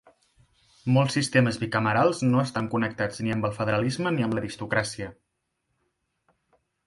[0.93, 5.11] Molts sistemes bicamerals no estan connectats ni amb el federalisme ni amb l'aristocràcia.